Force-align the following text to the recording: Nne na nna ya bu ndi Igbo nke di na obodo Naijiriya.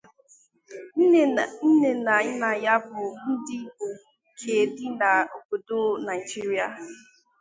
Nne 0.95 1.93
na 2.05 2.15
nna 2.29 2.49
ya 2.65 2.75
bu 2.85 3.01
ndi 3.31 3.55
Igbo 3.65 3.87
nke 4.37 4.53
di 4.75 4.87
na 4.99 5.11
obodo 5.35 5.79
Naijiriya. 6.05 6.67